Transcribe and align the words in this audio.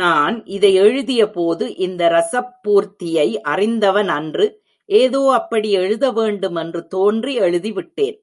நான் 0.00 0.44
இதை 0.46 0.74
எழுதியபோது 0.74 1.76
இந்த 1.76 2.02
ரஸப்பூர்த்தியை 2.08 3.28
அறிந்தவனன்று 3.48 4.46
ஏதோ 4.88 5.30
அப்படி 5.32 5.70
எழுத 5.72 6.12
வேண்டுமென்று 6.12 6.86
தோன்றி 6.86 7.34
எழுதி 7.34 7.72
விட்டேன். 7.72 8.18